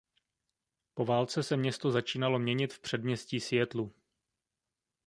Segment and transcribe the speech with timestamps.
[0.93, 3.93] Po válce se město začínalo měnit v předměstí Seattlu.